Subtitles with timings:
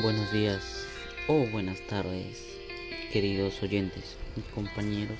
[0.00, 0.86] Buenos días
[1.26, 2.40] o buenas tardes,
[3.12, 4.16] queridos oyentes,
[4.54, 5.18] compañeros,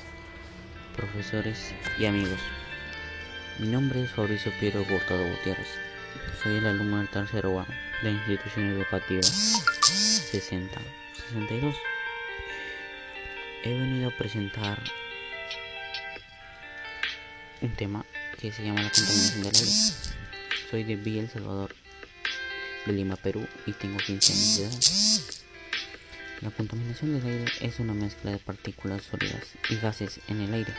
[0.94, 2.38] profesores y amigos.
[3.58, 5.66] Mi nombre es Fabricio Piero Bortado Gutiérrez.
[6.40, 7.66] Soy el alumno del tercero A
[8.04, 10.80] de la institución educativa 60
[11.32, 11.74] 62.
[13.64, 14.80] He venido a presentar
[17.62, 18.04] un tema
[18.40, 19.70] que se llama la contaminación del aire.
[20.70, 21.74] Soy de Villa El Salvador,
[22.86, 25.38] de Lima, Perú, y tengo 15 años de edad.
[26.40, 30.72] La contaminación del aire es una mezcla de partículas sólidas y gases en el aire.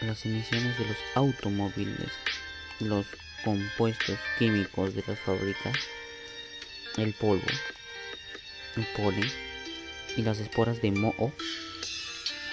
[0.00, 2.12] Las emisiones de los automóviles,
[2.80, 3.06] los
[3.44, 5.76] compuestos químicos de las fábricas,
[6.96, 7.42] el polvo,
[8.76, 9.28] el polen
[10.16, 11.32] y las esporas de moho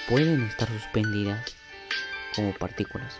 [0.07, 1.53] pueden estar suspendidas
[2.35, 3.15] como partículas.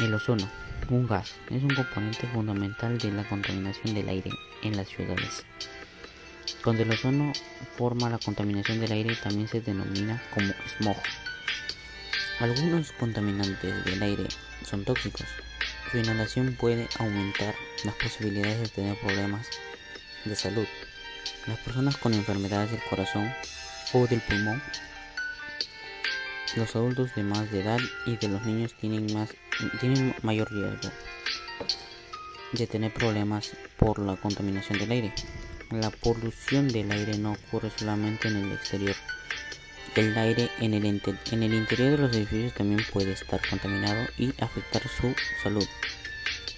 [0.00, 0.50] El ozono,
[0.88, 4.30] un gas, es un componente fundamental de la contaminación del aire
[4.62, 5.44] en las ciudades.
[6.64, 7.32] Cuando el ozono
[7.76, 10.96] forma la contaminación del aire también se denomina como smog.
[12.40, 14.26] Algunos contaminantes del aire
[14.62, 15.26] son tóxicos.
[15.90, 19.46] Su inhalación puede aumentar las posibilidades de tener problemas
[20.24, 20.66] de salud.
[21.46, 23.32] Las personas con enfermedades del corazón
[23.92, 24.62] o del pulmón
[26.56, 29.30] los adultos de más de edad y de los niños tienen, más,
[29.80, 30.90] tienen mayor riesgo
[32.52, 35.12] de tener problemas por la contaminación del aire.
[35.70, 38.96] La polución del aire no ocurre solamente en el exterior.
[39.94, 44.32] El aire en el, en el interior de los edificios también puede estar contaminado y
[44.42, 45.66] afectar su salud.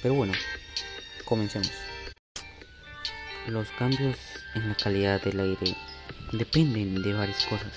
[0.03, 0.33] Pero bueno,
[1.25, 1.71] comencemos.
[3.47, 4.17] Los cambios
[4.55, 5.77] en la calidad del aire
[6.33, 7.73] dependen de varias cosas.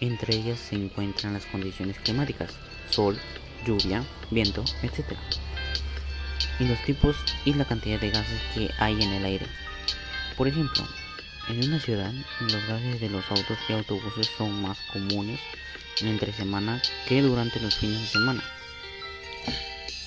[0.00, 2.52] Entre ellas se encuentran las condiciones climáticas,
[2.90, 3.18] sol,
[3.66, 5.16] lluvia, viento, etc.
[6.58, 9.46] Y los tipos y la cantidad de gases que hay en el aire.
[10.36, 10.84] Por ejemplo,
[11.48, 15.40] en una ciudad los gases de los autos y autobuses son más comunes
[16.02, 18.42] entre semana que durante los fines de semana.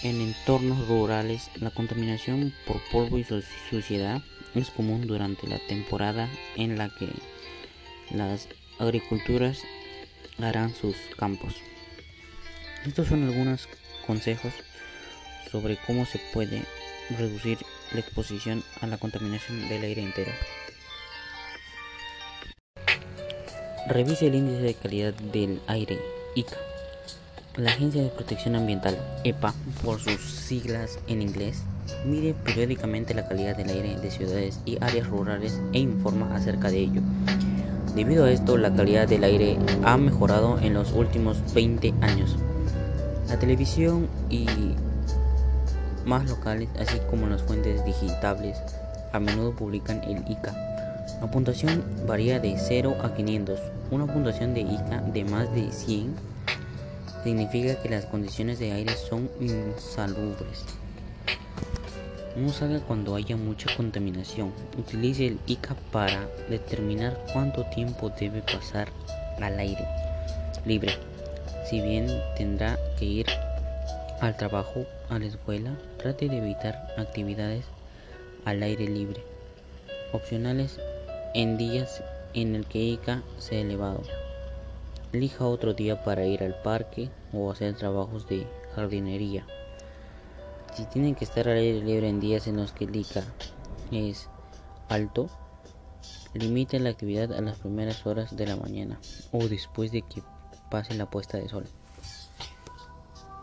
[0.03, 3.25] En entornos rurales la contaminación por polvo y
[3.69, 4.21] suciedad
[4.55, 7.09] es común durante la temporada en la que
[8.11, 8.47] las
[8.79, 9.59] agriculturas
[10.39, 11.55] harán sus campos.
[12.85, 13.69] Estos son algunos
[14.05, 14.51] consejos
[15.49, 16.63] sobre cómo se puede
[17.17, 17.57] reducir
[17.93, 20.31] la exposición a la contaminación del aire entero.
[23.87, 25.97] Revise el índice de calidad del aire
[26.35, 26.57] ICA.
[27.55, 31.63] La Agencia de Protección Ambiental, EPA, por sus siglas en inglés,
[32.05, 36.79] mide periódicamente la calidad del aire de ciudades y áreas rurales e informa acerca de
[36.79, 37.01] ello.
[37.95, 42.35] Debido a esto, la calidad del aire ha mejorado en los últimos 20 años.
[43.27, 44.45] La televisión y
[46.05, 48.57] más locales, así como las fuentes digitables,
[49.11, 50.53] a menudo publican el ICA.
[51.21, 53.59] La puntuación varía de 0 a 500.
[53.91, 56.15] Una puntuación de ICA de más de 100
[57.23, 60.65] significa que las condiciones de aire son insalubres.
[62.35, 64.51] No salga cuando haya mucha contaminación.
[64.77, 68.89] Utilice el ICA para determinar cuánto tiempo debe pasar
[69.39, 69.87] al aire
[70.65, 71.12] libre.
[71.65, 73.25] Si bien tendrá que ir
[74.19, 77.65] al trabajo, a la escuela, trate de evitar actividades
[78.45, 79.23] al aire libre.
[80.11, 80.79] Opcionales
[81.33, 82.03] en días
[82.33, 84.01] en el que ICA sea elevado.
[85.13, 88.45] Elija otro día para ir al parque o hacer trabajos de
[88.75, 89.45] jardinería.
[90.75, 93.23] Si tienen que estar al aire libre en días en los que el ICA
[93.91, 94.27] es
[94.89, 95.29] alto,
[96.33, 98.99] limiten la actividad a las primeras horas de la mañana
[99.31, 100.23] o después de que
[100.73, 101.67] pase la puesta de sol.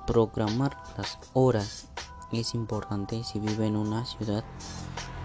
[0.05, 1.87] Programar las horas
[2.33, 4.43] es importante si vive en una ciudad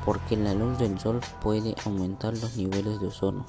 [0.05, 3.43] porque la luz del sol puede aumentar los niveles de ozono.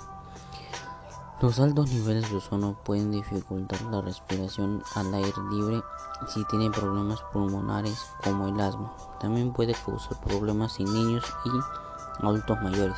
[1.43, 5.83] Los altos niveles de ozono pueden dificultar la respiración al aire libre
[6.27, 8.91] si tiene problemas pulmonares como el asma.
[9.21, 12.97] También puede causar problemas en niños y adultos mayores.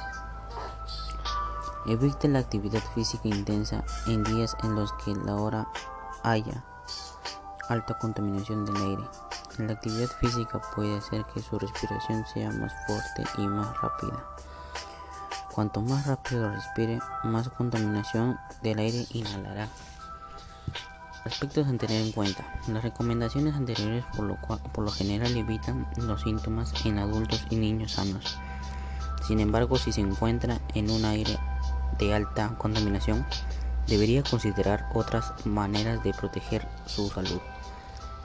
[1.89, 5.67] Evite la actividad física intensa en días en los que la hora
[6.23, 6.63] haya
[7.71, 9.05] alta contaminación del aire.
[9.57, 14.23] La actividad física puede hacer que su respiración sea más fuerte y más rápida.
[15.55, 19.67] Cuanto más rápido respire, más contaminación del aire inhalará.
[21.25, 22.45] Aspectos a tener en cuenta.
[22.69, 27.93] Las recomendaciones anteriores por lo, por lo general evitan los síntomas en adultos y niños
[27.93, 28.39] sanos.
[29.27, 31.39] Sin embargo, si se encuentra en un aire
[31.99, 33.27] de alta contaminación,
[33.87, 37.41] debería considerar otras maneras de proteger su salud.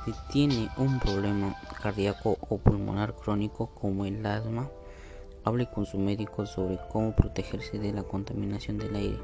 [0.05, 4.69] Si tiene un problema cardíaco o pulmonar crónico como el asma,
[5.45, 9.19] hable con su médico sobre cómo protegerse de la contaminación del aire.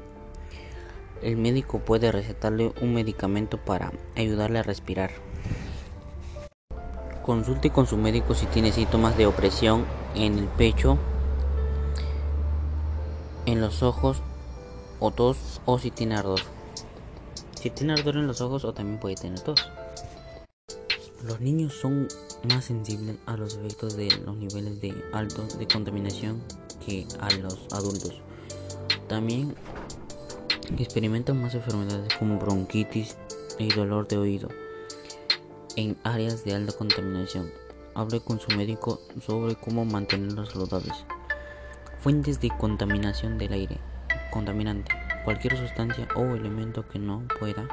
[1.22, 5.10] El médico puede recetarle un medicamento para ayudarle a respirar.
[7.22, 10.96] Consulte con su médico si tiene síntomas de opresión en el pecho,
[13.44, 14.22] en los ojos
[15.00, 16.40] o tos o si tiene ardor.
[17.60, 19.60] Si tiene ardor en los ojos o también puede tener tos.
[21.24, 22.08] Los niños son
[22.48, 26.42] más sensibles a los efectos de los niveles de altos de contaminación
[26.84, 28.22] que a los adultos.
[29.08, 29.54] También
[30.78, 33.16] experimentan más enfermedades como bronquitis
[33.58, 34.48] y dolor de oído
[35.76, 37.50] en áreas de alta contaminación.
[37.94, 41.04] Hable con su médico sobre cómo mantenerlos saludables.
[41.98, 43.89] Fuentes de contaminación del aire.
[44.30, 44.92] Contaminante.
[45.24, 47.66] Cualquier sustancia o elemento que no pueda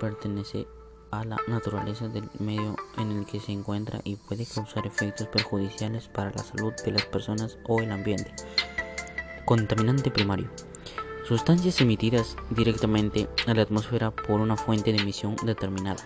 [0.00, 0.66] pertenecer
[1.10, 6.08] a la naturaleza del medio en el que se encuentra y puede causar efectos perjudiciales
[6.08, 8.32] para la salud de las personas o el ambiente.
[9.44, 10.50] Contaminante primario.
[11.24, 16.02] Sustancias emitidas directamente a la atmósfera por una fuente de emisión determinada.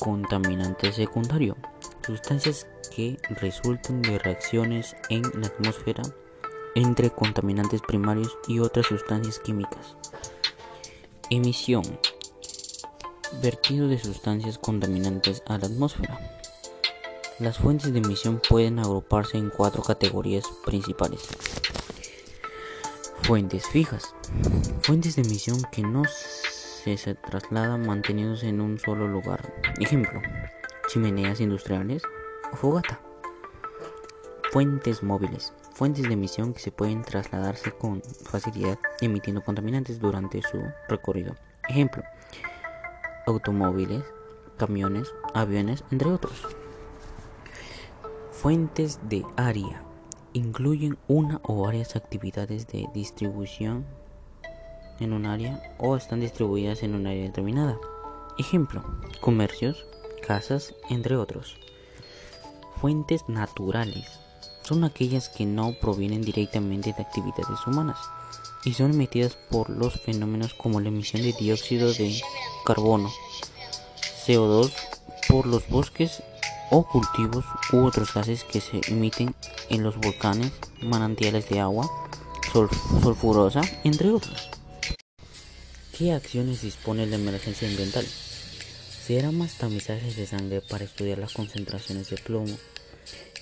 [0.00, 1.56] Contaminante secundario.
[2.04, 6.02] Sustancias que resultan de reacciones en la atmósfera
[6.74, 9.96] entre contaminantes primarios y otras sustancias químicas.
[11.30, 11.82] Emisión
[13.42, 16.18] vertido de sustancias contaminantes a la atmósfera.
[17.38, 21.26] Las fuentes de emisión pueden agruparse en cuatro categorías principales.
[23.22, 24.14] Fuentes fijas.
[24.82, 29.54] Fuentes de emisión que no se, se trasladan mantenidos en un solo lugar.
[29.80, 30.20] Ejemplo,
[30.88, 32.02] chimeneas industriales
[32.52, 33.00] o fogata.
[34.52, 35.52] Fuentes móviles.
[35.74, 41.34] Fuentes de emisión que se pueden trasladarse con facilidad emitiendo contaminantes durante su recorrido.
[41.68, 42.04] Ejemplo,
[43.26, 44.04] automóviles,
[44.56, 46.46] camiones, aviones, entre otros.
[48.30, 49.82] Fuentes de área
[50.32, 53.84] incluyen una o varias actividades de distribución
[55.00, 57.76] en un área o están distribuidas en un área determinada.
[58.38, 58.84] Ejemplo,
[59.20, 59.84] comercios,
[60.24, 61.58] casas, entre otros.
[62.76, 64.20] Fuentes naturales
[64.64, 67.98] son aquellas que no provienen directamente de actividades humanas
[68.64, 72.20] y son emitidas por los fenómenos como la emisión de dióxido de
[72.64, 73.10] carbono,
[74.26, 74.72] CO2
[75.28, 76.22] por los bosques
[76.70, 79.34] o cultivos u otros gases que se emiten
[79.68, 81.88] en los volcanes, manantiales de agua,
[82.52, 84.50] sulfurosa, entre otros.
[85.96, 88.04] ¿Qué acciones dispone la emergencia ambiental?
[88.04, 92.56] Se harán más tamizajes de sangre para estudiar las concentraciones de plomo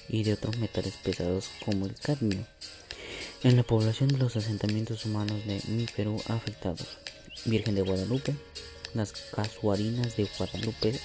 [0.08, 2.44] y de otros metales pesados como el cadmio
[3.42, 6.98] en la población de los asentamientos humanos de mi Perú afectados.
[7.44, 8.36] Virgen de Guadalupe,
[8.94, 10.98] las casuarinas de Guadalupe,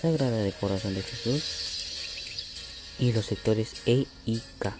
[0.00, 1.42] Sagrada de Corazón de Jesús
[2.98, 4.76] y los sectores E y K.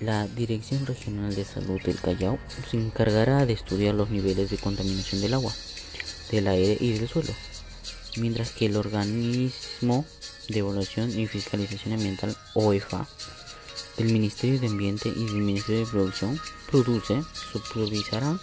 [0.00, 2.38] La Dirección Regional de Salud del Callao
[2.70, 5.52] se encargará de estudiar los niveles de contaminación del agua,
[6.30, 7.32] del aire y del suelo,
[8.16, 10.04] mientras que el Organismo
[10.48, 13.06] de Evaluación y Fiscalización Ambiental OEFA
[13.98, 16.40] el Ministerio de Ambiente y el Ministerio de Producción
[16.70, 17.20] produce,
[17.52, 18.38] supervisará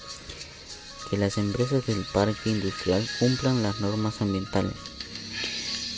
[1.09, 4.73] que las empresas del parque industrial cumplan las normas ambientales.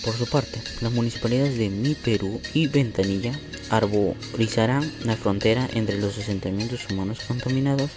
[0.06, 3.38] Por su parte, las municipalidades de Mi Perú y Ventanilla
[3.70, 7.90] arborizarán la frontera entre los asentamientos humanos contaminados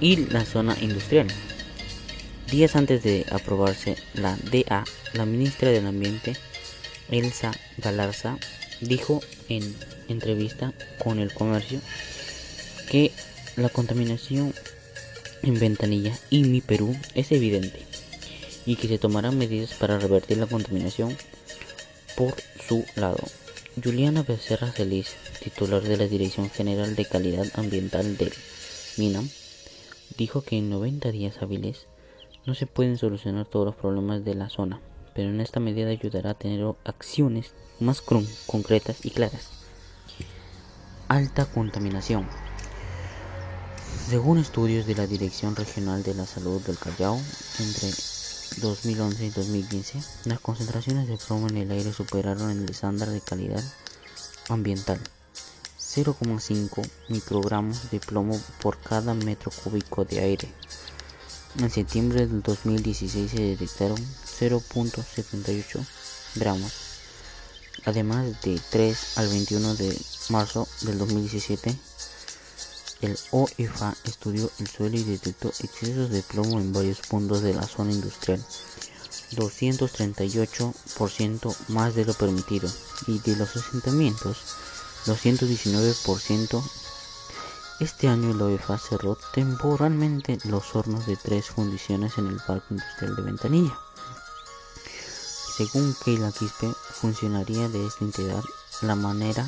[0.00, 1.26] y la zona industrial.
[2.50, 4.84] Días antes de aprobarse la DA,
[5.14, 6.36] la ministra del Ambiente,
[7.10, 8.38] Elsa Galarza,
[8.80, 9.74] dijo en
[10.08, 11.80] entrevista con el comercio
[12.90, 13.12] que
[13.56, 14.54] la contaminación
[15.42, 17.82] en Ventanilla y mi Perú es evidente
[18.66, 21.16] y que se tomarán medidas para revertir la contaminación
[22.16, 22.34] por
[22.66, 23.22] su lado.
[23.82, 28.32] Juliana Becerra Celis, titular de la Dirección General de Calidad Ambiental del
[28.98, 29.28] MINAM,
[30.16, 31.86] dijo que en 90 días hábiles
[32.46, 34.80] no se pueden solucionar todos los problemas de la zona,
[35.14, 39.48] pero en esta medida ayudará a tener acciones más concretas y claras.
[41.08, 42.28] Alta contaminación.
[44.08, 47.20] Según estudios de la Dirección Regional de la Salud del Callao,
[47.58, 47.90] entre
[48.60, 53.62] 2011 y 2015, las concentraciones de plomo en el aire superaron el estándar de calidad
[54.48, 55.00] ambiental.
[55.78, 60.48] 0,5 microgramos de plomo por cada metro cúbico de aire.
[61.58, 63.98] En septiembre del 2016 se detectaron
[64.40, 65.84] 0.78
[66.36, 66.90] gramos
[67.86, 69.96] Además, de 3 al 21 de
[70.28, 71.74] marzo del 2017,
[73.00, 77.62] el OEFA estudió el suelo y detectó excesos de plomo en varios puntos de la
[77.62, 78.44] zona industrial,
[79.32, 82.68] 238% más de lo permitido,
[83.06, 84.36] y de los asentamientos
[85.06, 86.62] 219%.
[87.80, 93.16] Este año la UEFA cerró temporalmente los hornos de tres fundiciones en el Parque Industrial
[93.16, 93.78] de Ventanilla.
[95.60, 98.42] Según Keila Quispe, funcionaría de esta entidad
[98.80, 99.46] la manera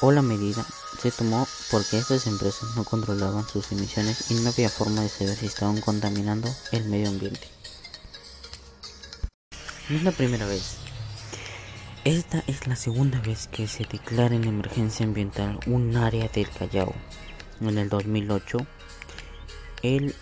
[0.00, 0.64] o la medida
[1.00, 5.36] se tomó porque estas empresas no controlaban sus emisiones y no había forma de saber
[5.36, 7.48] si estaban contaminando el medio ambiente.
[9.88, 10.76] No es la primera vez.
[12.04, 16.94] Esta es la segunda vez que se declara en emergencia ambiental un área del Callao.
[17.60, 18.58] En el 2008,
[19.82, 20.14] el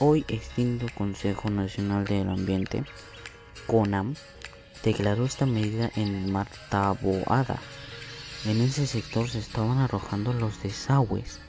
[0.00, 2.82] hoy extinto Consejo Nacional del Ambiente,
[3.66, 4.14] CONAM,
[4.82, 7.60] declaró esta medida en Mar Taboada
[8.44, 11.40] en ese sector se estaban arrojando los desagües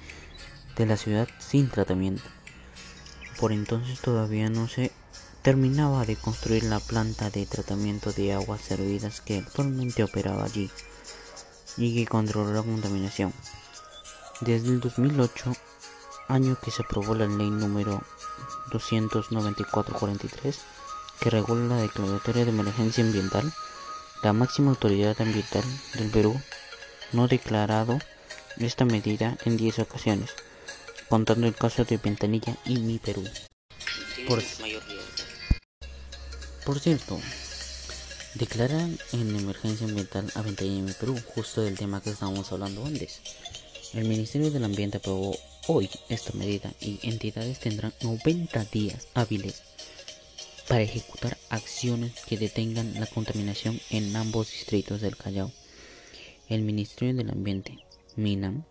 [0.77, 2.23] de la ciudad sin tratamiento.
[3.37, 4.93] Por entonces todavía no se
[5.41, 10.71] terminaba de construir la planta de tratamiento de aguas servidas que actualmente operaba allí
[11.75, 13.33] y que controló la contaminación.
[14.39, 15.51] Desde el 2008,
[16.29, 18.01] año que se aprobó la ley número
[18.71, 20.55] 294-43,
[21.19, 23.51] que regula la declaratoria de emergencia ambiental,
[24.23, 26.39] la máxima autoridad ambiental del Perú
[27.11, 27.99] no declarado
[28.57, 30.31] esta medida en 10 ocasiones,
[31.09, 33.23] contando el caso de Ventanilla y Mi Perú.
[34.27, 34.41] Por,
[36.65, 37.19] por cierto,
[38.35, 42.85] declaran en emergencia ambiental a Ventanilla y Mi Perú, justo del tema que estábamos hablando
[42.85, 43.21] antes.
[43.93, 49.74] El Ministerio del Ambiente aprobó hoy esta medida y entidades tendrán 90 días hábiles
[50.67, 55.51] para ejecutar acciones que detengan la contaminación en ambos distritos del Callao.
[56.49, 57.77] El Ministerio del Ambiente,
[58.15, 58.63] MINAM,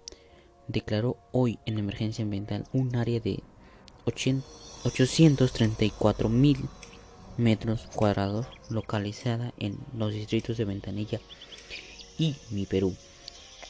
[0.69, 3.43] declaró hoy en emergencia ambiental un área de
[4.05, 6.59] 834 mil
[7.37, 11.21] metros cuadrados localizada en los distritos de Ventanilla
[12.19, 12.97] y Mi Perú.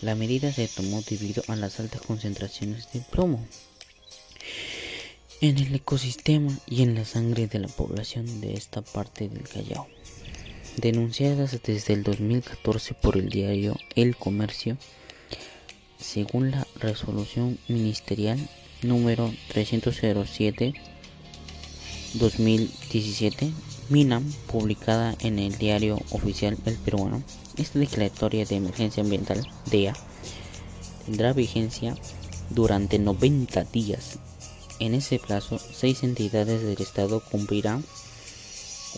[0.01, 3.47] La medida se tomó debido a las altas concentraciones de plomo
[5.41, 9.87] en el ecosistema y en la sangre de la población de esta parte del Callao
[10.77, 14.77] denunciadas desde el 2014 por el diario El Comercio,
[15.99, 18.39] según la resolución ministerial
[18.83, 20.75] número 307
[22.15, 23.51] 2017
[23.89, 27.23] MINAM publicada en el diario oficial El Peruano.
[27.57, 29.95] Esta declaratoria de emergencia ambiental DEA
[31.05, 31.95] tendrá vigencia
[32.51, 34.19] durante 90 días.
[34.81, 37.85] En ese plazo, seis entidades del Estado cumplirán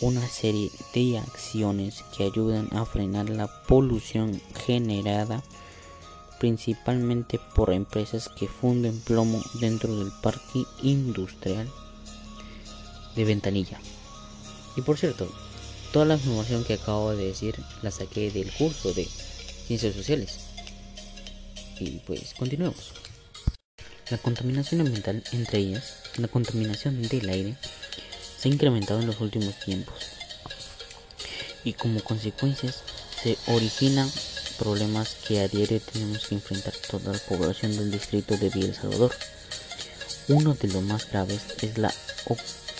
[0.00, 5.42] una serie de acciones que ayudan a frenar la polución generada
[6.38, 11.70] principalmente por empresas que funden plomo dentro del parque industrial
[13.14, 13.78] de Ventanilla.
[14.76, 15.28] Y por cierto,
[15.92, 19.06] toda la información que acabo de decir la saqué del curso de
[19.66, 20.40] Ciencias Sociales.
[21.80, 22.92] Y pues continuemos.
[24.08, 27.56] La contaminación ambiental, entre ellas la contaminación del aire,
[28.38, 29.96] se ha incrementado en los últimos tiempos
[31.64, 32.82] y como consecuencias
[33.20, 34.08] se originan
[34.60, 38.74] problemas que a diario tenemos que enfrentar toda la población del distrito de Villa El
[38.76, 39.12] Salvador.
[40.28, 41.92] Uno de los más graves es la,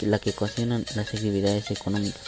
[0.02, 2.23] la que ocasionan las actividades económicas,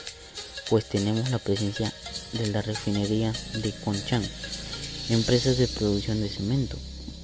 [0.69, 1.93] pues tenemos la presencia
[2.33, 4.25] de la refinería de Conchán,
[5.09, 6.77] empresas de producción de cemento,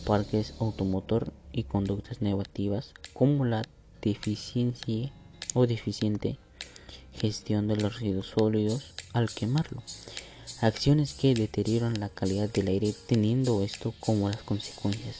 [0.04, 3.62] parques automotor y conductas negativas como la
[4.02, 5.10] deficiencia
[5.54, 6.36] o deficiente
[7.14, 9.82] gestión de los residuos sólidos al quemarlo.
[10.60, 15.16] Acciones que deterioran la calidad del aire teniendo esto como las consecuencias.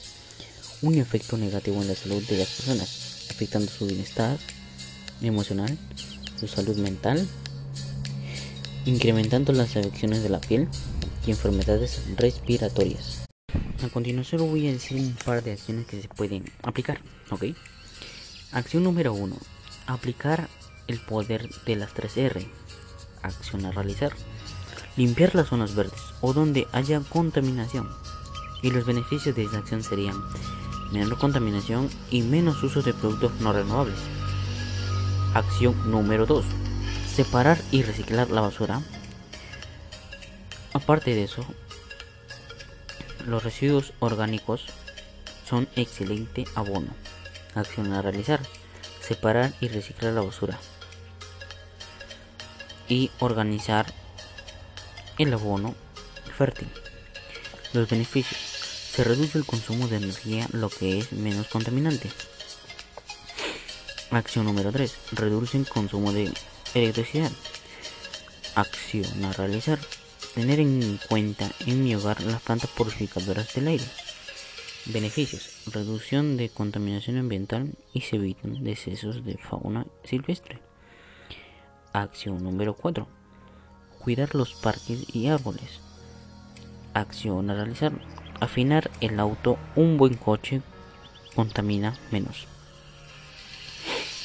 [0.81, 4.37] Un efecto negativo en la salud de las personas, afectando su bienestar
[5.21, 5.77] emocional,
[6.39, 7.25] su salud mental,
[8.85, 10.67] incrementando las afecciones de la piel
[11.25, 13.24] y enfermedades respiratorias.
[13.83, 17.43] A continuación voy a decir un par de acciones que se pueden aplicar, ¿ok?
[18.53, 19.35] Acción número 1
[19.87, 20.47] Aplicar
[20.87, 22.47] el poder de las 3R.
[23.21, 24.13] Acción a realizar.
[24.95, 27.89] Limpiar las zonas verdes o donde haya contaminación.
[28.63, 30.15] Y los beneficios de esta acción serían
[30.93, 33.99] menor contaminación y menos uso de productos no renovables.
[35.33, 36.45] Acción número 2.
[37.13, 38.81] Separar y reciclar la basura.
[40.73, 41.45] Aparte de eso,
[43.25, 44.65] los residuos orgánicos
[45.47, 46.93] son excelente abono.
[47.55, 48.41] Acción a realizar
[49.01, 50.57] separar y reciclar la basura
[52.87, 53.85] y organizar
[55.17, 55.75] el abono
[56.37, 56.67] fértil.
[57.73, 58.39] Los beneficios.
[58.95, 62.09] Se reduce el consumo de energía, lo que es menos contaminante.
[64.11, 64.95] Acción número 3.
[65.11, 66.31] Reduce el consumo de
[66.73, 67.31] electricidad.
[68.55, 69.79] Acción a realizar.
[70.35, 73.85] Tener en cuenta en mi hogar las plantas purificadoras del aire.
[74.87, 75.63] Beneficios.
[75.71, 80.59] Reducción de contaminación ambiental y se evitan decesos de fauna silvestre.
[81.93, 83.07] Acción número 4.
[83.99, 85.79] Cuidar los parques y árboles.
[86.93, 87.93] Acción a realizar.
[88.41, 89.57] Afinar el auto.
[89.77, 90.61] Un buen coche
[91.33, 92.45] contamina menos.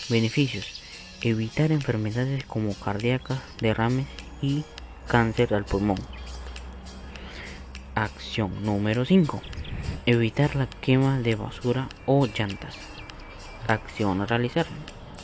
[0.08, 0.82] Beneficios.
[1.22, 4.08] Evitar enfermedades como cardíacas, derrames
[4.42, 4.64] y
[5.10, 5.98] cáncer al pulmón.
[7.96, 9.42] Acción número 5.
[10.06, 12.76] Evitar la quema de basura o llantas.
[13.66, 14.66] Acción a realizar.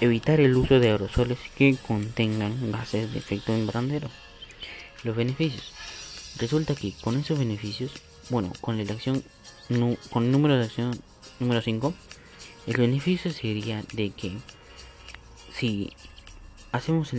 [0.00, 4.08] Evitar el uso de aerosoles que contengan gases de efecto invernadero.
[5.04, 5.72] Los beneficios.
[6.36, 7.92] Resulta que con esos beneficios,
[8.28, 9.22] bueno, con la acción
[10.10, 11.00] con el número de acción
[11.38, 11.94] número 5,
[12.66, 14.36] el beneficio sería de que
[15.52, 15.92] si
[16.72, 17.12] hacemos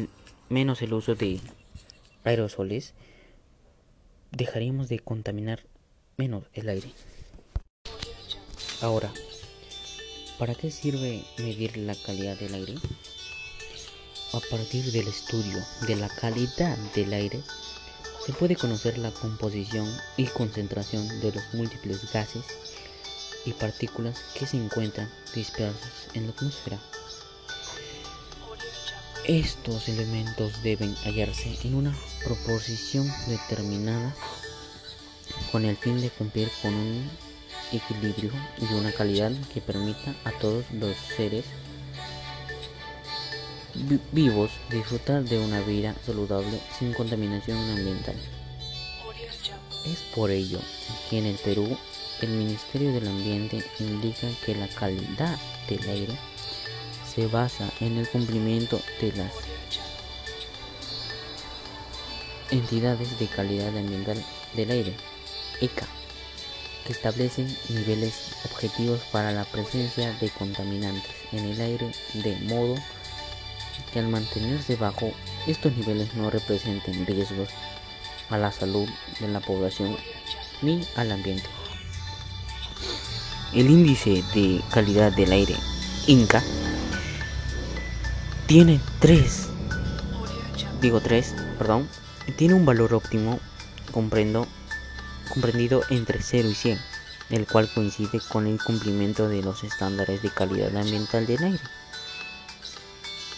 [0.49, 1.39] menos el uso de
[2.27, 2.93] aerosoles,
[4.31, 5.65] dejaríamos de contaminar
[6.17, 6.91] menos el aire.
[8.81, 9.11] Ahora,
[10.37, 12.75] ¿para qué sirve medir la calidad del aire?
[14.33, 15.57] A partir del estudio
[15.87, 17.41] de la calidad del aire,
[18.25, 22.43] se puede conocer la composición y concentración de los múltiples gases
[23.45, 26.77] y partículas que se encuentran dispersos en la atmósfera.
[29.27, 31.93] Estos elementos deben hallarse en una
[32.23, 34.15] proporción determinada
[35.51, 37.09] con el fin de cumplir con un
[37.73, 41.43] equilibrio y una calidad que permita a todos los seres
[44.13, 48.15] vivos disfrutar de una vida saludable sin contaminación ambiental.
[49.85, 50.59] Es por ello
[51.09, 51.77] que en el Perú
[52.21, 56.17] el Ministerio del Ambiente indica que la calidad del aire
[57.17, 59.33] se basa en el cumplimiento de las
[62.51, 64.95] entidades de calidad ambiental del aire,
[65.59, 65.87] ECA,
[66.85, 72.75] que establecen niveles objetivos para la presencia de contaminantes en el aire de modo
[73.91, 75.11] que al mantenerse bajo
[75.47, 77.49] estos niveles no representen riesgos
[78.29, 78.87] a la salud
[79.19, 79.97] de la población
[80.61, 81.49] ni al ambiente.
[83.55, 85.55] El índice de calidad del aire,
[86.05, 86.43] INCA,
[88.47, 89.47] tiene 3,
[90.79, 91.89] digo 3, perdón,
[92.37, 93.41] tiene un valor óptimo
[93.91, 94.47] comprendo,
[95.27, 96.79] comprendido entre 0 y 100,
[97.31, 101.63] el cual coincide con el cumplimiento de los estándares de calidad ambiental del aire.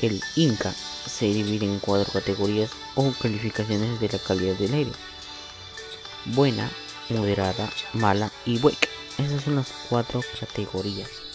[0.04, 4.92] El INCA se divide en cuatro categorías o calificaciones de la calidad del aire.
[6.26, 6.70] Buena,
[7.10, 8.78] moderada, mala y buena.
[9.18, 11.29] Esas son las cuatro categorías.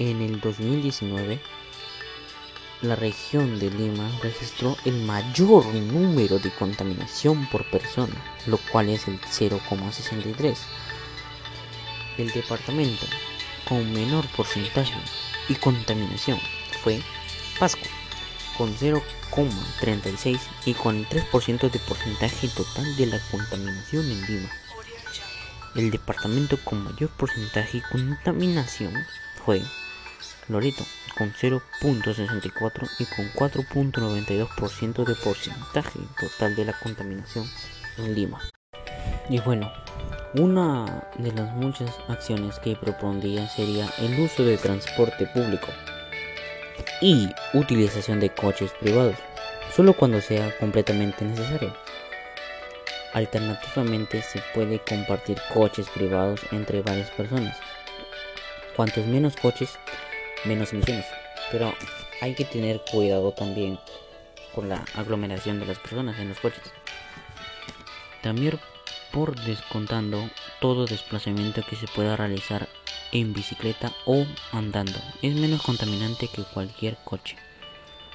[0.00, 1.38] En el 2019,
[2.80, 8.14] la región de Lima registró el mayor número de contaminación por persona,
[8.46, 10.56] lo cual es el 0,63.
[12.16, 13.04] El departamento
[13.68, 14.94] con menor porcentaje
[15.50, 16.38] y contaminación
[16.82, 17.02] fue
[17.58, 17.84] Pasco,
[18.56, 24.50] con 0,36 y con el 3% de porcentaje total de la contaminación en Lima.
[25.74, 28.94] El departamento con mayor porcentaje y contaminación
[29.44, 29.62] fue
[30.50, 30.84] Loreto
[31.16, 37.46] con 0.64 y con 4.92% de porcentaje total de la contaminación
[37.98, 38.40] en Lima.
[39.28, 39.70] Y bueno,
[40.34, 45.68] una de las muchas acciones que propondría sería el uso de transporte público
[47.00, 49.16] y utilización de coches privados,
[49.74, 51.74] solo cuando sea completamente necesario.
[53.12, 57.58] Alternativamente se puede compartir coches privados entre varias personas.
[58.76, 59.78] Cuantos menos coches,
[60.44, 61.06] menos emisiones.
[61.50, 61.74] Pero
[62.20, 63.78] hay que tener cuidado también
[64.54, 66.62] con la aglomeración de las personas en los coches.
[68.22, 68.58] También
[69.12, 70.28] por descontando
[70.60, 72.68] todo desplazamiento que se pueda realizar
[73.12, 74.98] en bicicleta o andando.
[75.22, 77.36] Es menos contaminante que cualquier coche.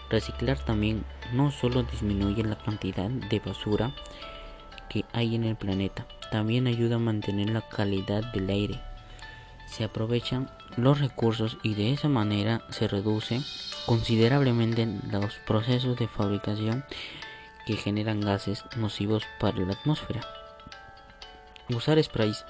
[0.10, 3.94] Reciclar también no solo disminuye la cantidad de basura
[4.90, 8.80] que hay en el planeta, también ayuda a mantener la calidad del aire
[9.68, 13.42] se aprovechan los recursos y de esa manera se reduce
[13.86, 16.86] considerablemente los procesos de fabricación
[17.66, 20.22] que generan gases nocivos para la atmósfera.
[21.70, 22.46] Usar sprays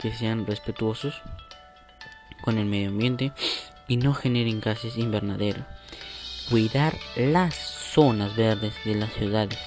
[0.00, 1.22] que sean respetuosos
[2.42, 3.32] con el medio ambiente
[3.88, 5.64] y no generen gases invernaderos.
[6.50, 9.58] Cuidar las zonas verdes de las ciudades.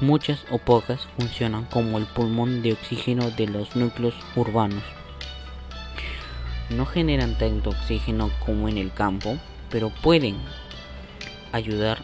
[0.00, 4.82] Muchas o pocas funcionan como el pulmón de oxígeno de los núcleos urbanos
[6.70, 9.38] no generan tanto oxígeno como en el campo,
[9.70, 10.36] pero pueden
[11.52, 11.98] ayudar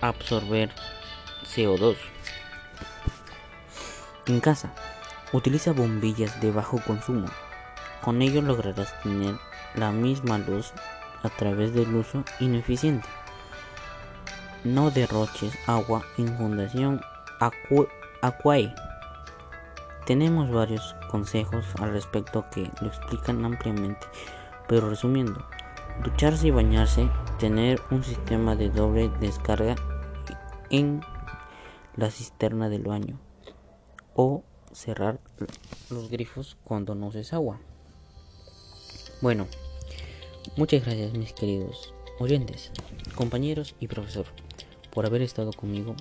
[0.00, 0.70] a absorber
[1.44, 1.96] CO2.
[4.26, 4.72] En casa,
[5.32, 7.26] utiliza bombillas de bajo consumo.
[8.02, 9.34] Con ello lograrás tener
[9.74, 10.72] la misma luz
[11.22, 13.08] a través del uso ineficiente.
[14.64, 17.00] No derroches agua en Fundación
[18.20, 18.74] Aquae.
[20.10, 24.08] Tenemos varios consejos al respecto que lo explican ampliamente,
[24.66, 25.46] pero resumiendo,
[26.02, 29.76] ducharse y bañarse, tener un sistema de doble descarga
[30.68, 31.00] en
[31.94, 33.20] la cisterna del baño
[34.16, 34.42] o
[34.72, 35.20] cerrar
[35.90, 37.60] los grifos cuando no uses agua.
[39.22, 39.46] Bueno,
[40.56, 42.72] muchas gracias mis queridos oyentes,
[43.14, 44.26] compañeros y profesor
[44.92, 45.94] por haber estado conmigo.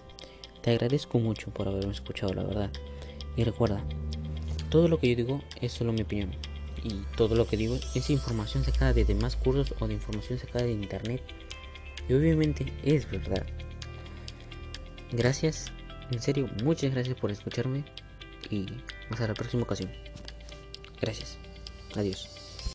[0.63, 2.71] Te agradezco mucho por haberme escuchado, la verdad.
[3.39, 3.81] Y recuerda,
[4.69, 6.35] todo lo que yo digo es solo mi opinión.
[6.83, 10.65] Y todo lo que digo es información sacada de demás cursos o de información sacada
[10.65, 11.23] de internet.
[12.09, 13.45] Y obviamente es verdad.
[15.13, 15.67] Gracias,
[16.11, 17.85] en serio, muchas gracias por escucharme.
[18.49, 18.65] Y
[19.09, 19.89] hasta la próxima ocasión.
[20.99, 21.37] Gracias.
[21.95, 22.38] Adiós.